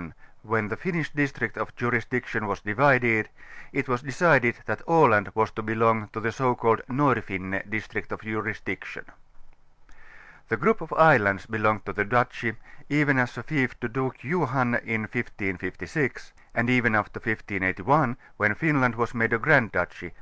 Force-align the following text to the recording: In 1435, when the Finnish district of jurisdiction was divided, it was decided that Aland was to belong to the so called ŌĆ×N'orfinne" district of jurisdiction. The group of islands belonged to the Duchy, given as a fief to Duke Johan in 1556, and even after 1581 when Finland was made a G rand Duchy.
In 0.00 0.06
1435, 0.44 0.50
when 0.50 0.68
the 0.68 0.82
Finnish 0.82 1.10
district 1.12 1.58
of 1.58 1.76
jurisdiction 1.76 2.46
was 2.46 2.62
divided, 2.62 3.28
it 3.70 3.86
was 3.86 4.00
decided 4.00 4.54
that 4.64 4.80
Aland 4.88 5.28
was 5.34 5.50
to 5.52 5.62
belong 5.62 6.08
to 6.14 6.20
the 6.20 6.32
so 6.32 6.54
called 6.54 6.80
ŌĆ×N'orfinne" 6.88 7.68
district 7.68 8.10
of 8.12 8.22
jurisdiction. 8.22 9.04
The 10.48 10.56
group 10.56 10.80
of 10.80 10.90
islands 10.94 11.44
belonged 11.44 11.84
to 11.84 11.92
the 11.92 12.06
Duchy, 12.06 12.56
given 12.88 13.18
as 13.18 13.36
a 13.36 13.42
fief 13.42 13.78
to 13.80 13.88
Duke 13.90 14.24
Johan 14.24 14.76
in 14.76 15.02
1556, 15.02 16.32
and 16.54 16.70
even 16.70 16.94
after 16.94 17.18
1581 17.20 18.16
when 18.38 18.54
Finland 18.54 18.94
was 18.94 19.12
made 19.14 19.34
a 19.34 19.38
G 19.38 19.44
rand 19.50 19.72
Duchy. 19.72 20.14